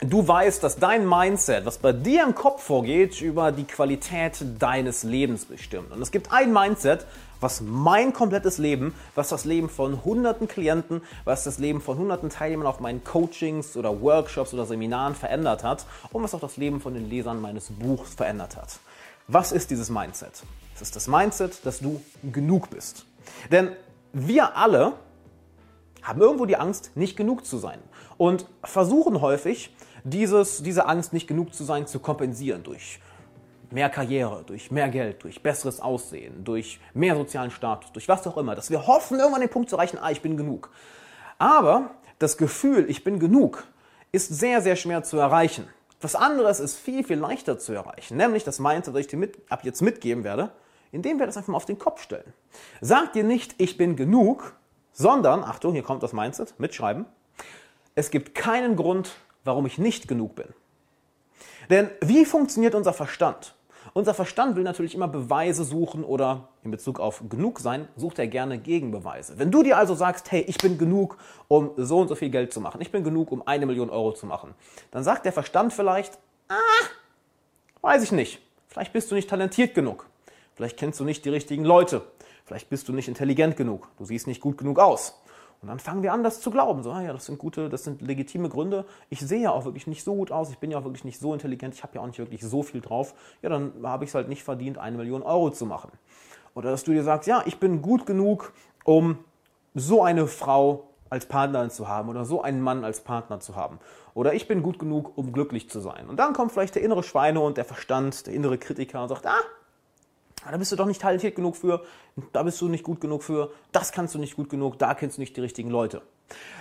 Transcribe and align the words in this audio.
Du 0.00 0.26
weißt, 0.26 0.60
dass 0.64 0.74
dein 0.74 1.08
Mindset, 1.08 1.66
was 1.66 1.78
bei 1.78 1.92
dir 1.92 2.24
im 2.24 2.34
Kopf 2.34 2.64
vorgeht, 2.64 3.20
über 3.20 3.52
die 3.52 3.62
Qualität 3.62 4.44
deines 4.58 5.04
Lebens 5.04 5.44
bestimmt. 5.44 5.92
Und 5.92 6.02
es 6.02 6.10
gibt 6.10 6.32
ein 6.32 6.52
Mindset, 6.52 7.06
was 7.40 7.60
mein 7.60 8.12
komplettes 8.12 8.58
Leben, 8.58 8.92
was 9.14 9.28
das 9.28 9.44
Leben 9.44 9.68
von 9.68 10.04
hunderten 10.04 10.48
Klienten, 10.48 11.00
was 11.24 11.44
das 11.44 11.60
Leben 11.60 11.80
von 11.80 11.96
hunderten 11.96 12.28
Teilnehmern 12.28 12.66
auf 12.66 12.80
meinen 12.80 13.04
Coachings 13.04 13.76
oder 13.76 14.02
Workshops 14.02 14.52
oder 14.52 14.66
Seminaren 14.66 15.14
verändert 15.14 15.62
hat 15.62 15.86
und 16.10 16.24
was 16.24 16.34
auch 16.34 16.40
das 16.40 16.56
Leben 16.56 16.80
von 16.80 16.94
den 16.94 17.08
Lesern 17.08 17.40
meines 17.40 17.68
Buchs 17.70 18.14
verändert 18.14 18.56
hat. 18.56 18.80
Was 19.28 19.52
ist 19.52 19.70
dieses 19.70 19.90
Mindset? 19.90 20.42
Es 20.74 20.82
ist 20.82 20.96
das 20.96 21.06
Mindset, 21.06 21.64
dass 21.64 21.78
du 21.78 22.02
genug 22.32 22.68
bist. 22.68 23.06
Denn 23.52 23.70
wir 24.12 24.56
alle 24.56 24.94
haben 26.04 26.20
irgendwo 26.20 26.46
die 26.46 26.56
Angst, 26.56 26.92
nicht 26.94 27.16
genug 27.16 27.44
zu 27.44 27.58
sein 27.58 27.80
und 28.16 28.46
versuchen 28.62 29.20
häufig, 29.20 29.74
dieses, 30.04 30.62
diese 30.62 30.86
Angst, 30.86 31.12
nicht 31.12 31.26
genug 31.26 31.54
zu 31.54 31.64
sein, 31.64 31.86
zu 31.86 31.98
kompensieren 31.98 32.62
durch 32.62 33.00
mehr 33.70 33.90
Karriere, 33.90 34.44
durch 34.46 34.70
mehr 34.70 34.88
Geld, 34.88 35.24
durch 35.24 35.42
besseres 35.42 35.80
Aussehen, 35.80 36.44
durch 36.44 36.78
mehr 36.92 37.16
sozialen 37.16 37.50
Status, 37.50 37.90
durch 37.92 38.08
was 38.08 38.26
auch 38.26 38.36
immer, 38.36 38.54
dass 38.54 38.70
wir 38.70 38.86
hoffen, 38.86 39.18
irgendwann 39.18 39.40
den 39.40 39.50
Punkt 39.50 39.68
zu 39.68 39.76
erreichen, 39.76 39.98
ah, 40.00 40.10
ich 40.10 40.22
bin 40.22 40.36
genug. 40.36 40.70
Aber 41.38 41.90
das 42.18 42.36
Gefühl, 42.36 42.88
ich 42.88 43.02
bin 43.02 43.18
genug, 43.18 43.64
ist 44.12 44.28
sehr, 44.28 44.62
sehr 44.62 44.76
schwer 44.76 45.02
zu 45.02 45.18
erreichen. 45.18 45.66
Was 46.00 46.14
anderes 46.14 46.60
ist 46.60 46.76
viel, 46.76 47.02
viel 47.02 47.18
leichter 47.18 47.58
zu 47.58 47.72
erreichen, 47.72 48.16
nämlich 48.16 48.44
das 48.44 48.60
Mindset, 48.60 48.94
das 48.94 49.00
ich 49.00 49.06
dir 49.08 49.16
mit, 49.16 49.38
ab 49.50 49.64
jetzt 49.64 49.80
mitgeben 49.80 50.22
werde, 50.22 50.52
indem 50.92 51.18
wir 51.18 51.26
das 51.26 51.36
einfach 51.36 51.48
mal 51.48 51.56
auf 51.56 51.64
den 51.64 51.78
Kopf 51.78 52.02
stellen. 52.02 52.32
Sag 52.80 53.14
dir 53.14 53.24
nicht, 53.24 53.54
ich 53.58 53.76
bin 53.76 53.96
genug, 53.96 54.54
sondern, 54.94 55.44
Achtung, 55.44 55.74
hier 55.74 55.82
kommt 55.82 56.02
das 56.02 56.14
Mindset, 56.14 56.58
mitschreiben, 56.58 57.04
es 57.94 58.10
gibt 58.10 58.34
keinen 58.34 58.76
Grund, 58.76 59.10
warum 59.44 59.66
ich 59.66 59.76
nicht 59.76 60.08
genug 60.08 60.34
bin. 60.34 60.48
Denn 61.68 61.90
wie 62.00 62.24
funktioniert 62.24 62.74
unser 62.74 62.92
Verstand? 62.92 63.54
Unser 63.92 64.14
Verstand 64.14 64.56
will 64.56 64.62
natürlich 64.62 64.94
immer 64.94 65.08
Beweise 65.08 65.62
suchen 65.62 66.04
oder 66.04 66.48
in 66.62 66.70
Bezug 66.70 66.98
auf 66.98 67.22
genug 67.28 67.60
sein, 67.60 67.86
sucht 67.96 68.18
er 68.18 68.26
gerne 68.26 68.58
Gegenbeweise. 68.58 69.38
Wenn 69.38 69.50
du 69.50 69.62
dir 69.62 69.76
also 69.76 69.94
sagst, 69.94 70.32
hey, 70.32 70.40
ich 70.42 70.56
bin 70.58 70.78
genug, 70.78 71.18
um 71.48 71.72
so 71.76 72.00
und 72.00 72.08
so 72.08 72.14
viel 72.14 72.30
Geld 72.30 72.52
zu 72.52 72.60
machen, 72.60 72.80
ich 72.80 72.90
bin 72.90 73.04
genug, 73.04 73.30
um 73.30 73.46
eine 73.46 73.66
Million 73.66 73.90
Euro 73.90 74.12
zu 74.12 74.26
machen, 74.26 74.54
dann 74.90 75.04
sagt 75.04 75.26
der 75.26 75.32
Verstand 75.32 75.72
vielleicht, 75.72 76.18
ah, 76.48 76.54
weiß 77.82 78.02
ich 78.02 78.12
nicht, 78.12 78.40
vielleicht 78.68 78.92
bist 78.92 79.10
du 79.10 79.14
nicht 79.14 79.28
talentiert 79.28 79.74
genug, 79.74 80.06
vielleicht 80.54 80.78
kennst 80.78 81.00
du 81.00 81.04
nicht 81.04 81.24
die 81.24 81.30
richtigen 81.30 81.64
Leute, 81.64 82.02
vielleicht 82.44 82.70
bist 82.70 82.88
du 82.88 82.92
nicht 82.92 83.08
intelligent 83.08 83.56
genug, 83.56 83.88
du 83.98 84.04
siehst 84.04 84.26
nicht 84.26 84.40
gut 84.40 84.58
genug 84.58 84.78
aus. 84.78 85.20
Und 85.64 85.68
dann 85.68 85.78
fangen 85.78 86.02
wir 86.02 86.12
an, 86.12 86.22
das 86.22 86.42
zu 86.42 86.50
glauben. 86.50 86.82
So, 86.82 86.92
ah 86.92 87.00
ja, 87.00 87.14
das 87.14 87.24
sind 87.24 87.38
gute, 87.38 87.70
das 87.70 87.84
sind 87.84 88.02
legitime 88.02 88.50
Gründe. 88.50 88.84
Ich 89.08 89.20
sehe 89.20 89.40
ja 89.40 89.50
auch 89.50 89.64
wirklich 89.64 89.86
nicht 89.86 90.04
so 90.04 90.14
gut 90.14 90.30
aus. 90.30 90.50
Ich 90.50 90.58
bin 90.58 90.70
ja 90.70 90.76
auch 90.76 90.84
wirklich 90.84 91.04
nicht 91.04 91.18
so 91.18 91.32
intelligent. 91.32 91.72
Ich 91.72 91.82
habe 91.82 91.94
ja 91.94 92.02
auch 92.02 92.06
nicht 92.06 92.18
wirklich 92.18 92.42
so 92.42 92.62
viel 92.62 92.82
drauf. 92.82 93.14
Ja, 93.40 93.48
dann 93.48 93.72
habe 93.82 94.04
ich 94.04 94.10
es 94.10 94.14
halt 94.14 94.28
nicht 94.28 94.44
verdient, 94.44 94.76
eine 94.76 94.98
Million 94.98 95.22
Euro 95.22 95.48
zu 95.48 95.64
machen. 95.64 95.90
Oder 96.54 96.70
dass 96.70 96.84
du 96.84 96.92
dir 96.92 97.02
sagst, 97.02 97.26
ja, 97.26 97.42
ich 97.46 97.60
bin 97.60 97.80
gut 97.80 98.04
genug, 98.04 98.52
um 98.84 99.18
so 99.74 100.02
eine 100.02 100.26
Frau 100.26 100.90
als 101.08 101.24
Partnerin 101.26 101.70
zu 101.70 101.88
haben 101.88 102.10
oder 102.10 102.26
so 102.26 102.42
einen 102.42 102.60
Mann 102.60 102.84
als 102.84 103.00
Partner 103.00 103.40
zu 103.40 103.56
haben. 103.56 103.78
Oder 104.12 104.34
ich 104.34 104.46
bin 104.46 104.62
gut 104.62 104.78
genug, 104.78 105.16
um 105.16 105.32
glücklich 105.32 105.70
zu 105.70 105.80
sein. 105.80 106.08
Und 106.08 106.18
dann 106.18 106.34
kommt 106.34 106.52
vielleicht 106.52 106.74
der 106.74 106.82
innere 106.82 107.02
Schweinehund, 107.02 107.56
der 107.56 107.64
Verstand, 107.64 108.26
der 108.26 108.34
innere 108.34 108.58
Kritiker 108.58 109.02
und 109.02 109.08
sagt, 109.08 109.26
Ah, 109.26 109.40
da 110.50 110.56
bist 110.56 110.72
du 110.72 110.76
doch 110.76 110.86
nicht 110.86 111.00
talentiert 111.00 111.36
genug 111.36 111.56
für, 111.56 111.84
da 112.32 112.42
bist 112.42 112.60
du 112.60 112.68
nicht 112.68 112.84
gut 112.84 113.00
genug 113.00 113.22
für, 113.22 113.52
das 113.72 113.92
kannst 113.92 114.14
du 114.14 114.18
nicht 114.18 114.36
gut 114.36 114.50
genug, 114.50 114.78
da 114.78 114.94
kennst 114.94 115.16
du 115.16 115.20
nicht 115.20 115.36
die 115.36 115.40
richtigen 115.40 115.70
Leute. 115.70 116.02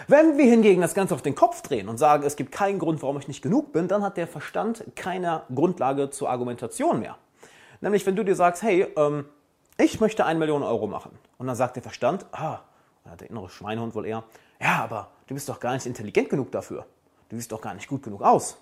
Wenn 0.07 0.37
wir 0.37 0.45
hingegen 0.45 0.81
das 0.81 0.93
Ganze 0.93 1.13
auf 1.13 1.21
den 1.21 1.35
Kopf 1.35 1.61
drehen 1.61 1.87
und 1.87 1.97
sagen, 1.97 2.23
es 2.23 2.35
gibt 2.35 2.51
keinen 2.51 2.79
Grund, 2.79 3.01
warum 3.01 3.17
ich 3.17 3.27
nicht 3.27 3.41
genug 3.41 3.71
bin, 3.71 3.87
dann 3.87 4.03
hat 4.03 4.17
der 4.17 4.27
Verstand 4.27 4.83
keine 4.95 5.43
Grundlage 5.53 6.09
zur 6.09 6.29
Argumentation 6.29 6.99
mehr. 6.99 7.17
Nämlich, 7.81 8.05
wenn 8.05 8.15
du 8.15 8.23
dir 8.23 8.35
sagst, 8.35 8.63
hey, 8.63 8.87
ähm, 8.97 9.25
ich 9.77 9.99
möchte 9.99 10.25
eine 10.25 10.39
Million 10.39 10.63
Euro 10.63 10.87
machen. 10.87 11.11
Und 11.37 11.47
dann 11.47 11.55
sagt 11.55 11.75
der 11.75 11.83
Verstand, 11.83 12.25
ah, 12.31 12.59
der 13.19 13.29
innere 13.29 13.49
Schweinehund 13.49 13.95
wohl 13.95 14.05
eher, 14.05 14.23
ja, 14.61 14.83
aber 14.83 15.09
du 15.27 15.33
bist 15.33 15.49
doch 15.49 15.59
gar 15.59 15.73
nicht 15.73 15.85
intelligent 15.85 16.29
genug 16.29 16.51
dafür. 16.51 16.85
Du 17.29 17.35
siehst 17.35 17.51
doch 17.51 17.61
gar 17.61 17.73
nicht 17.73 17.87
gut 17.87 18.03
genug 18.03 18.21
aus. 18.21 18.57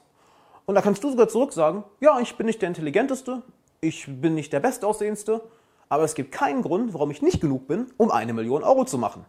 Und 0.66 0.76
da 0.76 0.82
kannst 0.82 1.04
du 1.04 1.10
sogar 1.10 1.28
zurück 1.28 1.54
sagen, 1.54 1.84
ja, 2.00 2.20
ich 2.20 2.36
bin 2.38 2.46
nicht 2.46 2.62
der 2.62 2.70
Intelligenteste, 2.70 3.42
ich 3.82 4.06
bin 4.08 4.36
nicht 4.36 4.54
der 4.54 4.60
Bestaussehendste, 4.60 5.42
aber 5.90 6.04
es 6.04 6.14
gibt 6.14 6.32
keinen 6.32 6.62
Grund, 6.62 6.94
warum 6.94 7.10
ich 7.10 7.24
nicht 7.24 7.42
genug 7.42 7.68
bin, 7.68 7.88
um 7.98 8.12
eine 8.12 8.32
Million 8.32 8.64
Euro 8.64 8.86
zu 8.86 9.00
machen. 9.00 9.26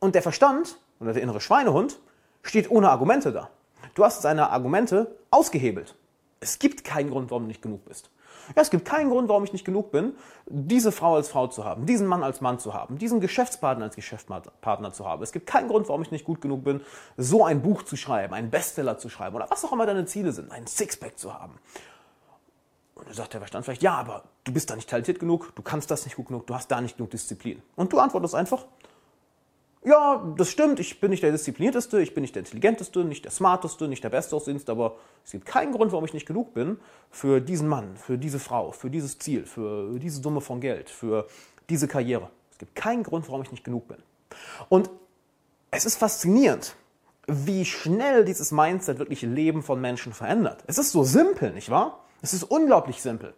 Und 0.00 0.14
der 0.14 0.22
Verstand 0.22 0.78
oder 0.98 1.12
der 1.12 1.22
innere 1.22 1.42
Schweinehund 1.42 2.00
steht 2.42 2.70
ohne 2.70 2.90
Argumente 2.90 3.32
da. 3.32 3.50
Du 3.94 4.04
hast 4.04 4.22
seine 4.22 4.50
Argumente 4.50 5.14
ausgehebelt. 5.30 5.94
Es 6.40 6.58
gibt 6.58 6.84
keinen 6.84 7.10
Grund, 7.10 7.30
warum 7.30 7.44
du 7.44 7.48
nicht 7.48 7.60
genug 7.60 7.84
bist. 7.84 8.10
Ja, 8.56 8.62
es 8.62 8.70
gibt 8.70 8.86
keinen 8.86 9.10
Grund, 9.10 9.28
warum 9.28 9.44
ich 9.44 9.52
nicht 9.52 9.66
genug 9.66 9.92
bin, 9.92 10.14
diese 10.46 10.90
Frau 10.90 11.16
als 11.16 11.28
Frau 11.28 11.46
zu 11.46 11.64
haben, 11.64 11.84
diesen 11.84 12.06
Mann 12.06 12.22
als 12.22 12.40
Mann 12.40 12.58
zu 12.58 12.72
haben, 12.72 12.96
diesen 12.96 13.20
Geschäftspartner 13.20 13.84
als 13.84 13.94
Geschäftspartner 13.94 14.92
zu 14.92 15.06
haben. 15.06 15.22
Es 15.22 15.32
gibt 15.32 15.46
keinen 15.46 15.68
Grund, 15.68 15.88
warum 15.88 16.00
ich 16.00 16.10
nicht 16.10 16.24
gut 16.24 16.40
genug 16.40 16.64
bin, 16.64 16.80
so 17.18 17.44
ein 17.44 17.60
Buch 17.60 17.82
zu 17.82 17.96
schreiben, 17.96 18.32
einen 18.32 18.50
Bestseller 18.50 18.96
zu 18.96 19.10
schreiben 19.10 19.36
oder 19.36 19.50
was 19.50 19.64
auch 19.66 19.72
immer 19.72 19.84
deine 19.84 20.06
Ziele 20.06 20.32
sind, 20.32 20.50
einen 20.50 20.66
Sixpack 20.66 21.18
zu 21.18 21.34
haben. 21.34 21.58
Und 23.00 23.08
dann 23.08 23.14
sagt 23.14 23.32
der 23.32 23.40
Verstand 23.40 23.64
vielleicht, 23.64 23.82
ja, 23.82 23.94
aber 23.94 24.24
du 24.44 24.52
bist 24.52 24.68
da 24.68 24.76
nicht 24.76 24.88
talentiert 24.88 25.18
genug, 25.18 25.54
du 25.56 25.62
kannst 25.62 25.90
das 25.90 26.04
nicht 26.04 26.16
gut 26.16 26.26
genug, 26.26 26.46
du 26.46 26.54
hast 26.54 26.70
da 26.70 26.82
nicht 26.82 26.98
genug 26.98 27.10
Disziplin. 27.10 27.62
Und 27.74 27.94
du 27.94 27.98
antwortest 27.98 28.34
einfach, 28.34 28.66
ja, 29.82 30.22
das 30.36 30.50
stimmt, 30.50 30.78
ich 30.80 31.00
bin 31.00 31.10
nicht 31.10 31.22
der 31.22 31.32
Disziplinierteste, 31.32 32.02
ich 32.02 32.12
bin 32.12 32.20
nicht 32.20 32.34
der 32.34 32.40
Intelligenteste, 32.40 33.02
nicht 33.02 33.24
der 33.24 33.32
Smarteste, 33.32 33.88
nicht 33.88 34.04
der 34.04 34.10
Bestaussehendste, 34.10 34.70
aber 34.70 34.96
es 35.24 35.30
gibt 35.30 35.46
keinen 35.46 35.72
Grund, 35.72 35.92
warum 35.92 36.04
ich 36.04 36.12
nicht 36.12 36.26
genug 36.26 36.52
bin 36.52 36.78
für 37.10 37.40
diesen 37.40 37.66
Mann, 37.68 37.96
für 37.96 38.18
diese 38.18 38.38
Frau, 38.38 38.72
für 38.72 38.90
dieses 38.90 39.18
Ziel, 39.18 39.46
für 39.46 39.98
diese 39.98 40.20
Summe 40.20 40.42
von 40.42 40.60
Geld, 40.60 40.90
für 40.90 41.26
diese 41.70 41.88
Karriere. 41.88 42.28
Es 42.52 42.58
gibt 42.58 42.74
keinen 42.74 43.02
Grund, 43.02 43.26
warum 43.28 43.40
ich 43.40 43.50
nicht 43.50 43.64
genug 43.64 43.88
bin. 43.88 43.96
Und 44.68 44.90
es 45.70 45.86
ist 45.86 45.96
faszinierend, 45.96 46.76
wie 47.26 47.64
schnell 47.64 48.26
dieses 48.26 48.52
Mindset 48.52 48.98
wirklich 48.98 49.22
Leben 49.22 49.62
von 49.62 49.80
Menschen 49.80 50.12
verändert. 50.12 50.62
Es 50.66 50.76
ist 50.76 50.92
so 50.92 51.04
simpel, 51.04 51.52
nicht 51.54 51.70
wahr? 51.70 52.04
Es 52.22 52.34
ist 52.34 52.44
unglaublich 52.44 53.00
simpel. 53.02 53.34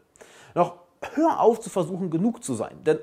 Doch 0.54 0.74
hör 1.14 1.40
auf 1.40 1.60
zu 1.60 1.70
versuchen, 1.70 2.10
genug 2.10 2.42
zu 2.44 2.54
sein. 2.54 2.82
Denn 2.84 2.98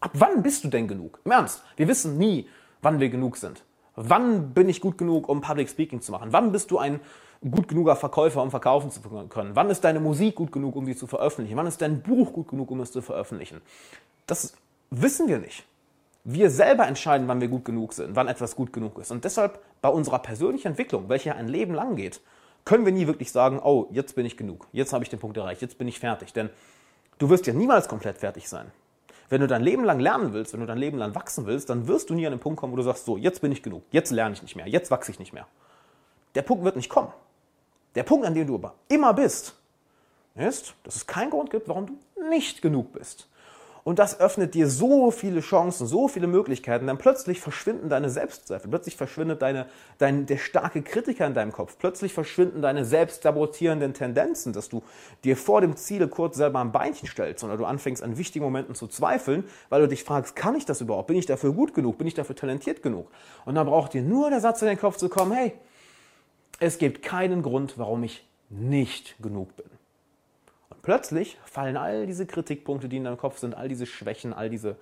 ab 0.00 0.10
wann 0.14 0.42
bist 0.42 0.64
du 0.64 0.68
denn 0.68 0.88
genug? 0.88 1.20
Im 1.24 1.32
Ernst, 1.32 1.62
wir 1.76 1.88
wissen 1.88 2.18
nie, 2.18 2.48
wann 2.82 3.00
wir 3.00 3.08
genug 3.08 3.36
sind. 3.36 3.64
Wann 3.96 4.52
bin 4.52 4.68
ich 4.68 4.80
gut 4.80 4.98
genug, 4.98 5.28
um 5.28 5.40
Public 5.40 5.68
Speaking 5.68 6.00
zu 6.00 6.12
machen? 6.12 6.32
Wann 6.32 6.52
bist 6.52 6.70
du 6.70 6.78
ein 6.78 7.00
gut 7.48 7.68
genuger 7.68 7.96
Verkäufer, 7.96 8.42
um 8.42 8.50
verkaufen 8.50 8.90
zu 8.90 9.00
können? 9.00 9.54
Wann 9.54 9.70
ist 9.70 9.84
deine 9.84 10.00
Musik 10.00 10.34
gut 10.34 10.50
genug, 10.50 10.76
um 10.76 10.86
sie 10.86 10.96
zu 10.96 11.06
veröffentlichen? 11.06 11.56
Wann 11.56 11.66
ist 11.66 11.80
dein 11.80 12.02
Buch 12.02 12.32
gut 12.32 12.48
genug, 12.48 12.70
um 12.70 12.80
es 12.80 12.90
zu 12.90 13.02
veröffentlichen? 13.02 13.60
Das 14.26 14.54
wissen 14.90 15.28
wir 15.28 15.38
nicht. 15.38 15.64
Wir 16.24 16.50
selber 16.50 16.86
entscheiden, 16.86 17.28
wann 17.28 17.40
wir 17.40 17.48
gut 17.48 17.66
genug 17.66 17.92
sind, 17.92 18.16
wann 18.16 18.28
etwas 18.28 18.56
gut 18.56 18.72
genug 18.72 18.98
ist. 18.98 19.10
Und 19.10 19.24
deshalb 19.24 19.60
bei 19.82 19.90
unserer 19.90 20.18
persönlichen 20.20 20.68
Entwicklung, 20.68 21.08
welche 21.08 21.34
ein 21.34 21.48
Leben 21.48 21.74
lang 21.74 21.96
geht, 21.96 22.22
können 22.64 22.84
wir 22.84 22.92
nie 22.92 23.06
wirklich 23.06 23.30
sagen, 23.30 23.60
oh, 23.62 23.88
jetzt 23.90 24.14
bin 24.14 24.26
ich 24.26 24.36
genug, 24.36 24.68
jetzt 24.72 24.92
habe 24.92 25.04
ich 25.04 25.10
den 25.10 25.18
Punkt 25.18 25.36
erreicht, 25.36 25.62
jetzt 25.62 25.78
bin 25.78 25.88
ich 25.88 25.98
fertig. 25.98 26.32
Denn 26.32 26.50
du 27.18 27.28
wirst 27.30 27.46
ja 27.46 27.52
niemals 27.52 27.88
komplett 27.88 28.18
fertig 28.18 28.48
sein. 28.48 28.70
Wenn 29.28 29.40
du 29.40 29.46
dein 29.46 29.62
Leben 29.62 29.84
lang 29.84 30.00
lernen 30.00 30.32
willst, 30.32 30.52
wenn 30.52 30.60
du 30.60 30.66
dein 30.66 30.78
Leben 30.78 30.98
lang 30.98 31.14
wachsen 31.14 31.46
willst, 31.46 31.70
dann 31.70 31.88
wirst 31.88 32.10
du 32.10 32.14
nie 32.14 32.26
an 32.26 32.32
den 32.32 32.40
Punkt 32.40 32.58
kommen, 32.60 32.72
wo 32.72 32.76
du 32.76 32.82
sagst, 32.82 33.04
so, 33.04 33.16
jetzt 33.16 33.40
bin 33.40 33.52
ich 33.52 33.62
genug, 33.62 33.82
jetzt 33.90 34.10
lerne 34.10 34.34
ich 34.34 34.42
nicht 34.42 34.56
mehr, 34.56 34.68
jetzt 34.68 34.90
wachse 34.90 35.10
ich 35.10 35.18
nicht 35.18 35.32
mehr. 35.32 35.46
Der 36.34 36.42
Punkt 36.42 36.64
wird 36.64 36.76
nicht 36.76 36.88
kommen. 36.88 37.12
Der 37.94 38.02
Punkt, 38.02 38.26
an 38.26 38.34
dem 38.34 38.46
du 38.46 38.56
aber 38.56 38.74
immer 38.88 39.14
bist, 39.14 39.54
ist, 40.34 40.74
dass 40.82 40.96
es 40.96 41.06
keinen 41.06 41.30
Grund 41.30 41.50
gibt, 41.50 41.68
warum 41.68 41.86
du 41.86 41.98
nicht 42.28 42.60
genug 42.60 42.92
bist. 42.92 43.28
Und 43.84 43.98
das 43.98 44.18
öffnet 44.18 44.54
dir 44.54 44.66
so 44.66 45.10
viele 45.10 45.40
Chancen, 45.40 45.86
so 45.86 46.08
viele 46.08 46.26
Möglichkeiten. 46.26 46.86
Dann 46.86 46.96
plötzlich 46.96 47.38
verschwinden 47.40 47.90
deine 47.90 48.08
Selbstzweifel, 48.08 48.70
plötzlich 48.70 48.96
verschwindet 48.96 49.42
deine, 49.42 49.66
dein, 49.98 50.24
der 50.24 50.38
starke 50.38 50.80
Kritiker 50.80 51.26
in 51.26 51.34
deinem 51.34 51.52
Kopf, 51.52 51.76
plötzlich 51.78 52.14
verschwinden 52.14 52.62
deine 52.62 52.86
selbstsabotierenden 52.86 53.92
Tendenzen, 53.92 54.54
dass 54.54 54.70
du 54.70 54.82
dir 55.22 55.36
vor 55.36 55.60
dem 55.60 55.76
Ziel 55.76 56.08
kurz 56.08 56.36
selber 56.36 56.60
ein 56.60 56.72
Beinchen 56.72 57.06
stellst 57.06 57.44
oder 57.44 57.58
du 57.58 57.66
anfängst 57.66 58.02
an 58.02 58.16
wichtigen 58.16 58.46
Momenten 58.46 58.74
zu 58.74 58.86
zweifeln, 58.86 59.44
weil 59.68 59.82
du 59.82 59.88
dich 59.88 60.02
fragst, 60.02 60.34
kann 60.34 60.56
ich 60.56 60.64
das 60.64 60.80
überhaupt? 60.80 61.08
Bin 61.08 61.18
ich 61.18 61.26
dafür 61.26 61.52
gut 61.52 61.74
genug? 61.74 61.98
Bin 61.98 62.06
ich 62.06 62.14
dafür 62.14 62.36
talentiert 62.36 62.82
genug? 62.82 63.10
Und 63.44 63.54
dann 63.54 63.66
braucht 63.66 63.92
dir 63.92 64.02
nur 64.02 64.30
der 64.30 64.40
Satz 64.40 64.62
in 64.62 64.68
den 64.68 64.78
Kopf 64.78 64.96
zu 64.96 65.10
kommen, 65.10 65.32
hey, 65.32 65.52
es 66.58 66.78
gibt 66.78 67.02
keinen 67.02 67.42
Grund, 67.42 67.74
warum 67.76 68.02
ich 68.02 68.26
nicht 68.48 69.16
genug 69.20 69.54
bin 69.56 69.66
plötzlich 70.84 71.38
fallen 71.44 71.76
all 71.76 72.06
diese 72.06 72.26
Kritikpunkte, 72.26 72.88
die 72.88 72.98
in 72.98 73.04
deinem 73.04 73.18
Kopf 73.18 73.38
sind, 73.38 73.56
all 73.56 73.68
diese 73.68 73.86
Schwächen, 73.86 74.32
all 74.32 74.48
diese 74.48 74.76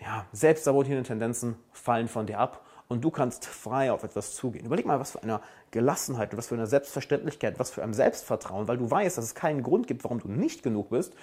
ja, 0.00 0.26
selbstsabotierenden 0.32 1.04
Tendenzen 1.04 1.56
fallen 1.72 2.08
von 2.08 2.26
dir 2.26 2.38
ab 2.38 2.64
und 2.88 3.02
du 3.02 3.10
kannst 3.10 3.46
frei 3.46 3.90
auf 3.90 4.04
etwas 4.04 4.34
zugehen. 4.34 4.64
Überleg 4.64 4.86
mal, 4.86 5.00
was 5.00 5.12
für 5.12 5.22
eine 5.22 5.40
Gelassenheit, 5.70 6.36
was 6.36 6.48
für 6.48 6.54
eine 6.54 6.66
Selbstverständlichkeit, 6.66 7.58
was 7.58 7.70
für 7.70 7.82
ein 7.82 7.92
Selbstvertrauen, 7.92 8.68
weil 8.68 8.78
du 8.78 8.90
weißt, 8.90 9.18
dass 9.18 9.24
es 9.24 9.34
keinen 9.34 9.62
Grund 9.62 9.86
gibt, 9.86 10.04
warum 10.04 10.20
du 10.20 10.28
nicht 10.28 10.62
genug 10.62 10.90
bist. 10.90 11.14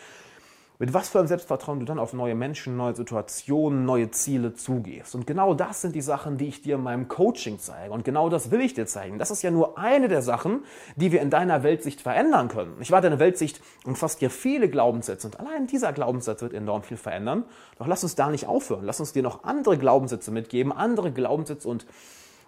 Mit 0.77 0.94
was 0.94 1.10
für 1.10 1.19
einem 1.19 1.27
Selbstvertrauen 1.27 1.80
du 1.80 1.86
dann 1.86 2.00
auf 2.00 2.13
neue 2.13 2.36
Menschen, 2.36 2.75
neue 2.75 2.95
Situationen, 2.95 3.86
neue 3.86 4.12
Ziele 4.12 4.54
zugehst. 4.54 5.16
Und 5.16 5.25
genau 5.25 5.54
das 5.54 5.81
sind 5.81 5.95
die 5.95 6.01
Sachen, 6.01 6.38
die 6.38 6.48
ich 6.48 6.62
dir 6.62 6.75
in 6.75 6.83
meinem 6.83 7.07
Coaching 7.07 7.60
zeige. 7.60 7.94
Und 7.94 8.04
genau 8.04 8.30
das 8.30 8.51
will 8.51 8.60
ich 8.60 8.74
dir 8.74 8.86
zeigen. 8.86 9.18
Das 9.18 9.31
ist 9.31 9.42
ja 9.42 9.51
nur 9.51 9.77
eine 9.77 10.10
der 10.10 10.22
Sachen, 10.22 10.63
die 10.95 11.12
wir 11.12 11.22
in 11.22 11.30
deiner 11.30 11.63
Weltsicht 11.63 12.01
verändern 12.01 12.50
können. 12.50 12.75
Ich 12.81 12.92
war 12.92 13.01
deine 13.01 13.19
Weltsicht 13.19 13.62
umfasst 13.86 14.19
dir 14.19 14.30
viele 14.30 14.69
Glaubenssätze 14.69 15.27
und 15.27 15.39
allein 15.39 15.68
dieser 15.68 15.94
Glaubenssatz 15.94 16.42
wird 16.42 16.54
enorm 16.54 16.83
viel 16.83 16.98
verändern. 16.98 17.45
Doch 17.77 17.88
lass 17.88 18.04
uns 18.04 18.16
da 18.16 18.30
nicht 18.30 18.48
aufhören. 18.48 18.83
Lass 18.83 19.00
uns 19.00 19.13
dir 19.13 19.24
noch 19.24 19.44
andere 19.44 19.77
Glaubenssätze 19.77 20.31
mitgeben, 20.31 20.72
andere 20.72 21.12
Glaubenssätze 21.12 21.68
und 21.69 21.86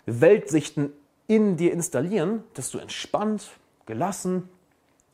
Weltsichten 0.06 0.92
in 1.28 1.58
dir 1.58 1.74
installieren, 1.74 2.44
dass 2.54 2.72
du 2.72 2.80
entspannt, 2.80 3.52
gelassen, 3.86 4.50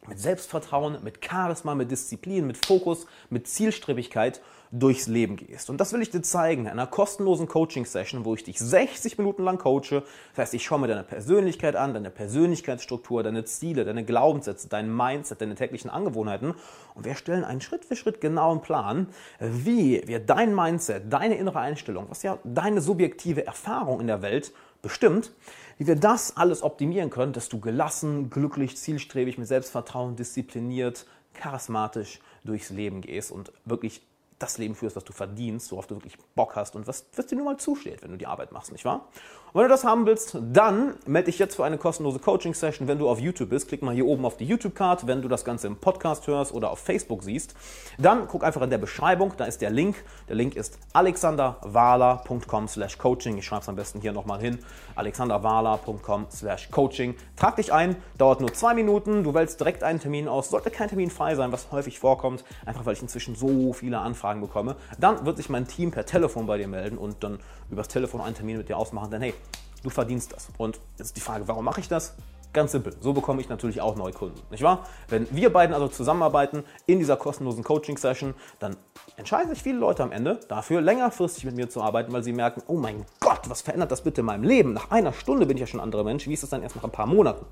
mit 0.08 0.20
Selbstvertrauen, 0.20 0.98
mit 1.04 1.24
Charisma, 1.26 1.76
mit 1.76 1.92
Disziplin, 1.92 2.48
mit 2.48 2.66
Fokus, 2.66 3.06
mit 3.30 3.48
Zielstrebigkeit 3.48 4.42
durchs 4.76 5.06
Leben 5.06 5.36
gehst. 5.36 5.70
Und 5.70 5.80
das 5.80 5.94
will 5.94 6.02
ich 6.02 6.10
dir 6.10 6.24
zeigen 6.24 6.64
in 6.64 6.72
einer 6.72 6.88
kostenlosen 6.88 7.48
Coaching-Session, 7.48 8.26
wo 8.26 8.34
ich 8.34 8.44
dich 8.44 8.58
60 8.58 9.20
Minuten 9.20 9.44
lang 9.44 9.60
coache. 9.60 10.02
Das 10.32 10.38
heißt, 10.38 10.54
ich 10.56 10.64
schaue 10.64 10.80
mir 10.80 10.88
deine 10.88 11.04
Persönlichkeit 11.04 11.76
an, 11.76 11.94
deine 11.94 12.10
Persönlichkeitsstruktur, 12.10 13.22
deine 13.22 13.46
Ziele, 13.46 13.86
deine 13.86 14.04
Glaubenssätze, 14.04 14.70
dein 14.70 14.94
Mindset, 14.94 15.42
deine 15.42 15.54
täglichen 15.54 15.92
Angewohnheiten. 15.92 16.56
Und 16.96 17.06
wir 17.06 17.14
stellen 17.14 17.44
einen 17.44 17.62
Schritt 17.62 17.86
für 17.86 17.96
Schritt 17.96 18.20
genauen 18.20 18.62
Plan, 18.62 19.10
wie 19.40 20.02
wir 20.08 20.20
dein 20.20 20.56
Mindset, 20.56 21.14
deine 21.14 21.38
innere 21.38 21.60
Einstellung, 21.60 22.08
was 22.10 22.24
ja 22.24 22.40
deine 22.44 22.82
subjektive 22.82 23.46
Erfahrung 23.46 24.02
in 24.02 24.08
der 24.08 24.24
Welt 24.24 24.54
bestimmt, 24.82 25.34
wie 25.78 25.86
wir 25.86 25.96
das 25.96 26.36
alles 26.36 26.64
optimieren 26.64 27.12
können, 27.12 27.34
dass 27.34 27.48
du 27.48 27.60
gelassen, 27.60 28.32
glücklich, 28.32 28.76
zielstrebig, 28.76 29.38
mit 29.38 29.48
Selbstvertrauen, 29.48 30.16
diszipliniert, 30.16 31.06
charismatisch 31.34 32.20
durchs 32.44 32.72
Leben 32.72 33.02
gehst 33.02 33.32
und 33.32 33.52
wirklich 33.66 34.02
das 34.44 34.58
Leben 34.58 34.76
führst, 34.76 34.96
was 34.96 35.04
du 35.04 35.14
verdienst, 35.14 35.72
worauf 35.72 35.88
du 35.88 35.96
wirklich 35.96 36.18
Bock 36.36 36.56
hast 36.56 36.76
und 36.76 36.88
was, 36.88 37.06
was 37.16 37.28
dir 37.28 37.36
nun 37.36 37.46
mal 37.46 37.58
zusteht, 37.58 38.04
wenn 38.04 38.12
du 38.12 38.18
die 38.18 38.28
Arbeit 38.28 38.52
machst, 38.52 38.72
nicht 38.72 38.86
wahr? 38.86 39.10
Und 39.54 39.60
wenn 39.60 39.68
du 39.68 39.74
das 39.76 39.84
haben 39.84 40.08
willst, 40.08 40.36
dann 40.52 40.96
melde 41.06 41.28
dich 41.28 41.38
jetzt 41.38 41.58
für 41.58 41.64
eine 41.64 41.78
kostenlose 41.78 42.18
Coaching-Session. 42.18 42.88
Wenn 42.88 42.98
du 42.98 43.08
auf 43.08 43.20
YouTube 43.20 43.52
bist, 43.52 43.68
klick 43.68 43.84
mal 43.84 43.94
hier 43.94 44.08
oben 44.08 44.26
auf 44.26 44.36
die 44.36 44.46
YouTube-Card. 44.46 45.06
Wenn 45.06 45.22
du 45.22 45.28
das 45.28 45.46
Ganze 45.46 45.68
im 45.68 45.76
Podcast 45.78 46.26
hörst 46.26 46.56
oder 46.56 46.72
auf 46.72 46.80
Facebook 46.80 47.24
siehst, 47.24 47.54
dann 48.00 48.28
guck 48.28 48.44
einfach 48.44 48.64
in 48.64 48.72
der 48.72 48.80
Beschreibung, 48.80 49.34
da 49.38 49.46
ist 49.46 49.62
der 49.62 49.70
Link. 49.70 50.04
Der 50.28 50.36
Link 50.36 50.56
ist 50.56 50.80
alexanderwahler.com 50.94 52.68
slash 52.68 52.98
coaching. 52.98 53.38
Ich 53.38 53.46
schreibe 53.46 53.62
es 53.62 53.70
am 53.70 53.76
besten 53.76 54.02
hier 54.02 54.12
nochmal 54.12 54.40
hin. 54.40 54.58
alexanderwahler.com 54.96 56.26
slash 56.32 56.72
coaching. 56.72 57.14
Trag 57.36 57.58
dich 57.58 57.72
ein, 57.72 57.96
dauert 58.18 58.42
nur 58.42 58.52
zwei 58.54 58.74
Minuten. 58.74 59.24
Du 59.24 59.36
wählst 59.36 59.60
direkt 59.60 59.84
einen 59.84 60.00
Termin 60.00 60.28
aus. 60.28 60.50
Sollte 60.50 60.72
kein 60.72 60.90
Termin 60.90 61.12
frei 61.12 61.36
sein, 61.36 61.52
was 61.52 61.72
häufig 61.72 62.00
vorkommt, 62.00 62.44
einfach 62.66 62.88
weil 62.88 62.94
ich 62.94 63.04
inzwischen 63.04 63.36
so 63.36 63.72
viele 63.74 64.00
Anfragen 64.00 64.42
bekomme. 64.42 64.78
Dann 64.98 65.28
wird 65.28 65.38
sich 65.38 65.50
mein 65.50 65.68
Team 65.68 65.92
per 65.92 66.08
Telefon 66.08 66.48
bei 66.48 66.58
dir 66.58 66.68
melden 66.68 66.98
und 66.98 67.24
dann 67.24 67.38
übers 67.70 67.88
Telefon 67.88 68.20
einen 68.20 68.34
Termin 68.34 68.58
mit 68.58 68.68
dir 68.68 68.78
ausmachen. 68.78 69.12
Denn 69.12 69.22
hey, 69.22 69.36
du 69.84 69.90
verdienst 69.90 70.34
das. 70.34 70.48
Und 70.58 70.80
jetzt 70.98 71.08
ist 71.08 71.18
die 71.18 71.22
Frage, 71.22 71.48
warum 71.48 71.66
mache 71.66 71.80
ich 71.80 71.88
das? 71.88 72.16
Ganz 72.54 72.72
simpel. 72.72 72.96
So 73.00 73.14
bekomme 73.14 73.42
ich 73.42 73.50
natürlich 73.50 73.82
auch 73.82 73.96
neue 73.96 74.14
Kunden, 74.14 74.40
nicht 74.52 74.62
wahr? 74.62 74.86
Wenn 75.10 75.28
wir 75.36 75.52
beiden 75.52 75.74
also 75.74 75.88
zusammenarbeiten 75.88 76.64
in 76.86 77.00
dieser 77.00 77.18
kostenlosen 77.18 77.64
Coaching-Session, 77.64 78.36
dann 78.60 78.78
entscheiden 79.18 79.50
sich 79.50 79.64
viele 79.64 79.80
Leute 79.80 80.04
am 80.04 80.12
Ende 80.12 80.40
dafür, 80.50 80.80
längerfristig 80.80 81.46
mit 81.46 81.56
mir 81.56 81.68
zu 81.68 81.82
arbeiten, 81.82 82.14
weil 82.14 82.24
sie 82.24 82.32
merken, 82.32 82.62
oh 82.68 82.78
mein 82.78 83.06
Gott, 83.20 83.50
was 83.50 83.62
verändert 83.62 83.92
das 83.92 84.02
bitte 84.02 84.22
in 84.22 84.28
meinem 84.28 84.44
Leben? 84.44 84.74
Nach 84.74 84.92
einer 84.92 85.14
Stunde 85.14 85.48
bin 85.48 85.58
ich 85.58 85.62
ja 85.62 85.68
schon 85.68 85.80
ein 85.80 85.84
anderer 85.84 86.04
Mensch. 86.04 86.28
Wie 86.28 86.34
ist 86.34 86.44
das 86.44 86.52
dann 86.52 86.62
erst 86.62 86.76
nach 86.76 86.84
ein 86.84 86.92
paar 86.92 87.08
Monaten? 87.08 87.46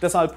Deshalb 0.00 0.36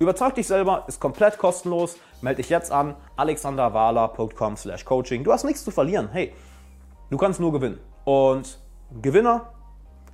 Überzeug 0.00 0.34
dich 0.34 0.46
selber, 0.46 0.84
ist 0.86 0.98
komplett 0.98 1.36
kostenlos. 1.36 1.96
Melde 2.22 2.38
dich 2.38 2.48
jetzt 2.48 2.72
an 2.72 2.94
alexanderwahler.com 3.16 4.56
slash 4.56 4.84
coaching. 4.86 5.24
Du 5.24 5.32
hast 5.32 5.44
nichts 5.44 5.62
zu 5.62 5.70
verlieren. 5.70 6.08
Hey, 6.10 6.32
du 7.10 7.18
kannst 7.18 7.38
nur 7.38 7.52
gewinnen. 7.52 7.78
Und 8.04 8.58
Gewinner 9.02 9.52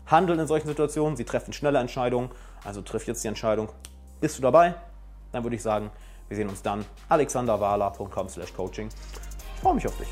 handeln 0.07 0.39
in 0.39 0.47
solchen 0.47 0.69
Situationen, 0.69 1.17
sie 1.17 1.25
treffen 1.25 1.53
schnelle 1.53 1.79
Entscheidungen. 1.79 2.31
Also 2.65 2.83
triff 2.83 3.07
jetzt 3.07 3.23
die 3.25 3.29
Entscheidung. 3.29 3.69
Bist 4.21 4.39
du 4.39 4.43
dabei? 4.43 4.75
Dann 5.33 5.45
würde 5.45 5.57
ich 5.57 5.63
sagen, 5.63 5.91
wir 6.29 6.37
sehen 6.37 6.49
uns 6.49 6.63
dann. 6.63 6.85
alexanderwahler.com 7.09 8.29
slash 8.29 8.53
coaching. 8.55 8.89
Ich 9.55 9.61
freue 9.61 9.75
mich 9.75 9.87
auf 9.87 9.97
dich. 9.97 10.09